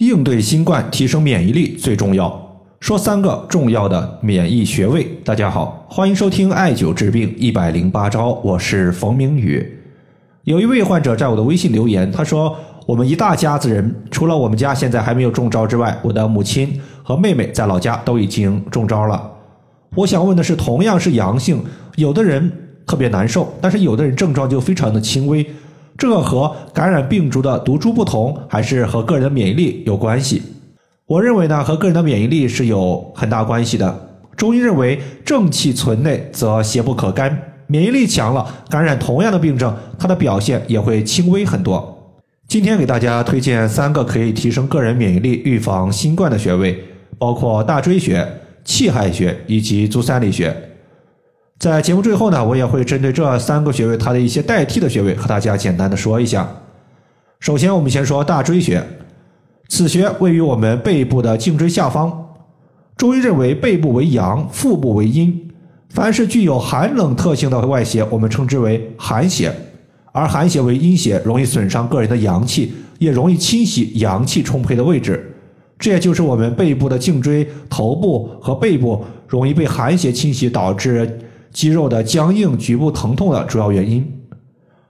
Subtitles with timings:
[0.00, 2.56] 应对新冠、提升免疫力最重要。
[2.80, 5.06] 说三个重要的免疫穴位。
[5.22, 9.78] 大家好，欢迎收听艾灸治病一百零八招，我是冯明宇。
[10.44, 12.56] 有一位患者在我的微信留言，他说
[12.88, 19.30] ：“我们一大家子人，除了我们家现在还没有中招之外，我的母亲和妹妹在老家都已经中招了。
[19.94, 21.62] 我想问的是，同样是阳性，
[21.96, 22.50] 有的人
[22.86, 25.46] 特别难受，但是有的人症状就非常的轻微。”
[26.00, 30.40] 这和感染病毒的毒株不同，还是和个人的免疫力有关系？
[31.04, 34.08] 我认为呢，和个人的免疫力是有很大关系的。
[34.34, 37.38] 中医认为，正气存内，则邪不可干。
[37.66, 42.14] 免疫力强了，感染同样的病症，它的表现也会轻微很多。
[42.48, 46.82] 今天给大家推荐三个可以提升个人免疫力、预防新冠的穴位，
[47.18, 48.26] 包括大椎穴、
[48.64, 50.69] 气海穴以及足三里穴。
[51.60, 56.48] 在节目最后呢，我也会针对这三个穴位它的一些代替的穴位和大家简单的说一下。
[57.38, 58.82] 首先，我们先说大椎穴，
[59.68, 62.28] 此穴位于我们背部的颈椎下方。
[62.96, 65.50] 中医认为背部为阳，腹部为阴。
[65.90, 69.52] 凡是具有寒冷特性的外邪，我们称之为寒邪。
[70.12, 75.30] 而寒邪为阴邪，容易损伤个人的阳气，也容易侵袭阳气充沛的位置。
[75.78, 81.20] 这也就是我们背部的颈椎、头部和背部容易被寒邪侵袭，导致。
[81.52, 84.20] 肌肉的僵硬、局部疼痛的主要原因，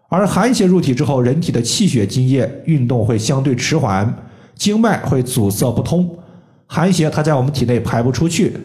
[0.09, 4.15] 而寒邪入体之后，人体的气血津液运动会相对迟缓，
[4.55, 6.19] 经脉会阻塞不通，
[6.67, 8.57] 寒邪它在我们体内排不出去，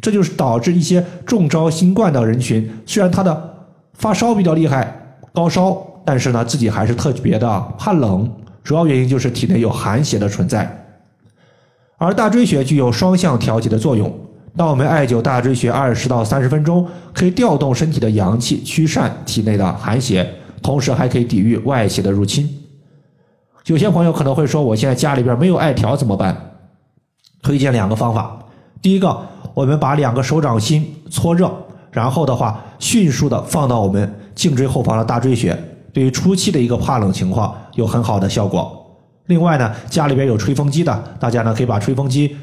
[0.00, 3.54] 这就是导致一些中招新冠的人群，虽然他的
[3.94, 8.30] 发烧比较厉害，高烧，但是呢自己还是特别的怕冷，
[8.62, 10.86] 主要原因就是体内有寒邪的存在，
[11.98, 14.12] 而大椎穴具有双向调节的作用。
[14.54, 20.28] 当我们艾灸大椎穴二十到三十分钟，可以调动身体的阳气，驱散体内的寒邪，
[20.60, 22.48] 同时还可以抵御外邪的入侵。
[23.66, 26.36] 有些朋友可能会说，我现在家里边没有艾条怎么办？
[27.42, 28.38] 推荐两个方法。
[28.82, 31.50] 第一个，我们把两个手掌心搓热，
[31.90, 35.56] 然后的话迅速的放到我们颈椎后方的大椎穴，
[35.94, 39.00] 对于初期的一个怕冷情况有很好的效果。
[39.26, 42.36] 另外呢，家里边有吹风机的，大家呢可以把吹风机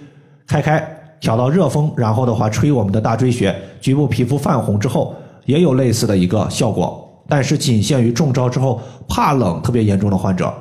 [0.48, 0.96] 开开。
[1.20, 5.16] 调到热风，然后的话吹我们的大椎穴，局部皮肤泛红之后，
[5.46, 10.54] 也有类似的一个效果，但是仅限于中招之后怕冷特别严重的患者。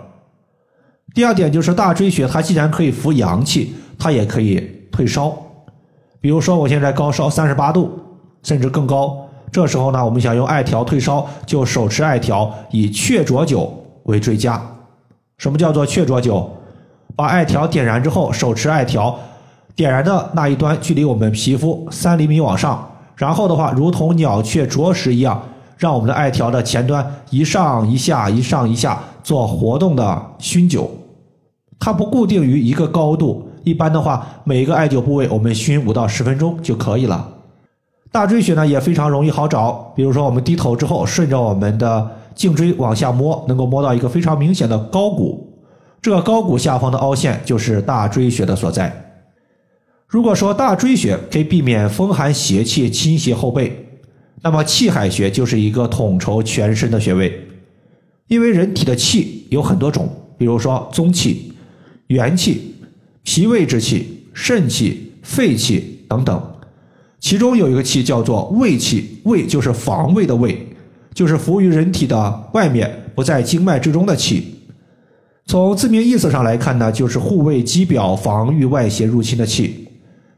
[1.14, 4.60] 第二点就是大椎穴，它既然可以扶阳气，它也可以
[4.90, 5.32] 退烧。
[6.20, 7.90] 比如说我现在高烧三十八度，
[8.42, 9.16] 甚至更高，
[9.50, 13.72] 这时候呢，我们想用艾条退烧，就手持艾条，以雀啄酒
[14.04, 14.60] 为最佳。
[15.38, 16.50] 什么叫做雀啄酒？
[17.16, 19.18] 把艾条点燃之后，手持艾条。
[19.78, 22.84] 点燃的那一端距离我们皮肤三厘米往上，
[23.14, 25.40] 然后的话，如同鸟雀啄食一样，
[25.76, 30.88] 让我们的艾条的前端一上一下，一上一下做活动的熏灸。
[31.78, 37.28] 它不固定于一个高度，一般的话，每一个艾灸部位我们熏五到十分钟就可以了。
[38.10, 45.56] 大椎穴呢也非常容易好找，比如说我们低头之后，顺着我们的颈椎往下摸，能够摸到一个非常明显的高骨，
[46.02, 49.04] 这个高骨下方的凹陷就是大椎穴的所在。
[50.08, 53.86] 如果说大椎穴可以避免风寒邪气侵袭后背，
[54.40, 57.46] 那么气海穴就是一个统筹全身的穴位。
[58.26, 61.52] 因为人体的气有很多种，比如说宗气、
[62.06, 62.74] 元气、
[63.22, 66.42] 脾胃之气、肾气、肺气等等，
[67.20, 70.66] 其中有一个气叫做卫气，卫就是防卫的卫，
[71.12, 74.54] 就是服于人体的外面，不在经脉之中的气。
[75.44, 79.87] 从字面意思上来看呢，就是护卫肌表、防御外邪入侵的气。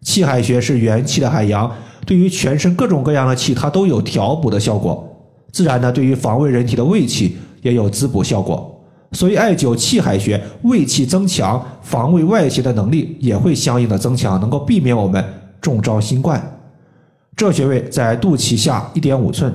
[0.03, 1.71] 气海穴是元气的海洋，
[2.07, 5.07] 对于全身各种各样的气，它都有调补的效果。
[5.53, 8.81] 自然呢，对于防卫人体的胃气也有滋补效果。
[9.13, 15.23] 所以艾灸气海穴，胃气增强，防卫外邪的能力也会相应的增强，能够避免我们
[15.61, 16.41] 中招新冠。
[17.37, 19.53] 这穴位在肚脐下一点五寸。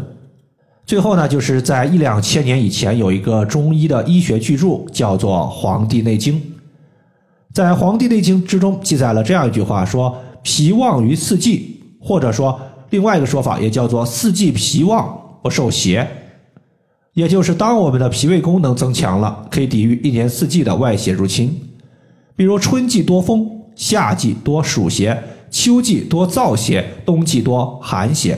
[0.86, 6.36] 最后呢，就是在一两千年以前，有一个中医的医学巨著，叫做《黄帝内经》。
[7.54, 10.16] 在《黄帝内经》之中记载了这样一句话，说。
[10.46, 12.62] 脾旺于四季，或者说
[12.92, 16.08] 另外一个说法也叫做四季脾旺不受邪，
[17.16, 21.59] 也就是当我们的脾胃功能增强了，可以抵御一年四季的外邪入侵。
[22.36, 25.20] 比如春季多风，夏季多暑邪，
[25.50, 28.38] 秋季多燥邪，冬季多寒邪。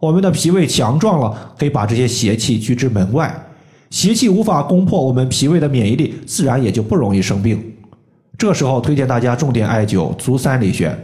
[0.00, 3.30] 我们的脾胃强壮了，可以把这些邪气拒之门外，
[3.90, 7.62] 邪气无法攻破我们脾胃的免疫力，自然也就不容易生病。
[8.38, 10.96] 这时候推荐大家重点艾灸足三里穴。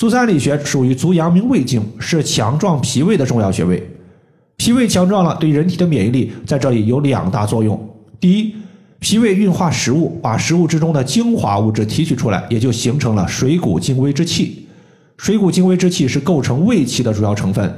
[0.00, 3.86] 足三里穴属于足阳明胃经，是强壮脾胃的重要穴位。
[4.56, 7.78] 脾胃强壮了，对人体的免疫力在这里有两大作用。
[8.18, 8.54] 第一，
[8.98, 14.66] 脾胃运化食物，把食物之中的精华物质提取出来，也就形成了水谷精微之气。
[15.18, 17.70] 水谷精微之气是构成胃气的主要成分，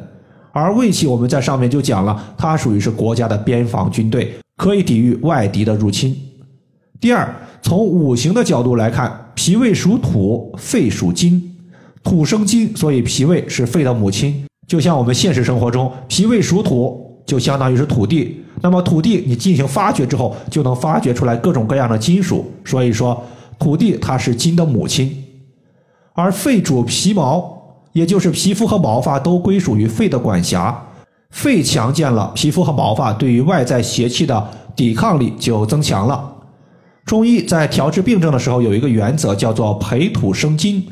[0.53, 6.17] 而胃气我们在上面就讲了，它属于是国家的边防军队，可以抵御外敌的入侵。
[7.01, 11.52] 第二，从五行的角度来看，脾胃属土，肺属金，
[12.03, 14.45] 土生金，所以脾胃是肺的母亲。
[14.67, 18.43] 就像我们现实生活中，脾胃属土，就相当于是土地。
[18.61, 22.51] 那么土地你进行发掘之后，就能发掘出来各种各样的金属。
[22.65, 23.23] 所以说，
[23.59, 25.17] 土地它是金的母亲。
[26.15, 27.53] 而肺主皮毛，
[27.93, 30.87] 也就是皮肤和毛发都归属于肺的管辖。
[31.31, 36.33] 肺强健了，皮肤和毛发对于外在邪气的抵抗力就增强了。
[37.05, 40.87] 中医在调治病症的时候有一个原则，叫做培土生金。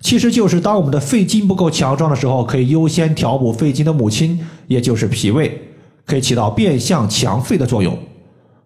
[0.00, 5.60] 其实就是当我们的肺经不够强壮的时候，可以优先调补肺经的母亲，也就是脾胃，
[6.06, 7.96] 可以起到变相强肺的作用。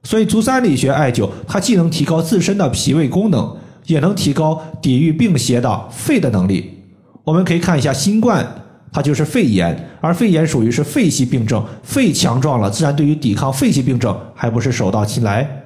[0.05, 6.71] 所以足三里穴艾灸，它既能提高自身的脾胃功能，也能提高抵御病邪的肺的能力。
[7.25, 8.47] 我们可以看一下新冠，
[8.93, 15.64] 它就是肺炎，而肺炎属于是肺系病症，肺强壮了，自然对于抵抗肺系病症还不是手到擒来。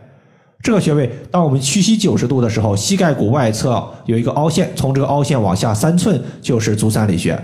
[0.63, 7.41] 这个穴位，当我们屈膝九十度的时候，膝盖骨外侧有一个凹陷，从这个凹陷往下三寸就是足三里穴。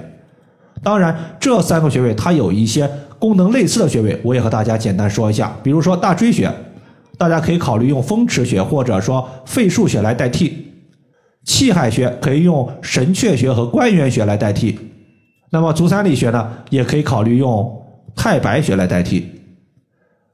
[0.83, 5.57] 当然，这三个穴位它有一些功能类似的穴位，我也和大家简单说一下。
[5.63, 6.51] 比如说大椎穴，
[7.17, 10.49] 大家可以考虑用风池穴或者说肺腧穴来代替；
[11.45, 14.79] 气海穴可以用神阙穴和关元穴来代替。
[15.51, 17.81] 那么足三里穴呢，也可以考虑用
[18.17, 19.34] 太白穴来代替。